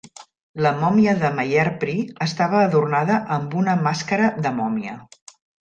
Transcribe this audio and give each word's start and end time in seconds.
La 0.65 0.71
mòmia 0.77 1.13
de 1.19 1.29
Maiherpri 1.39 1.95
estava 2.27 2.63
adornada 2.71 3.21
amb 3.39 3.55
una 3.63 3.79
màscara 3.89 4.35
de 4.47 4.57
mòmia. 4.63 5.01